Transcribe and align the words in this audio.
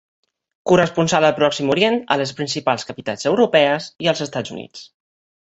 Corresponsal 0.69 1.27
al 1.27 1.35
Pròxim 1.39 1.69
Orient, 1.73 1.99
a 2.15 2.17
les 2.21 2.33
principals 2.39 2.87
capitals 2.93 3.29
europees 3.33 3.91
i 4.07 4.11
als 4.15 4.25
Estats 4.29 4.57
Units. 4.59 4.85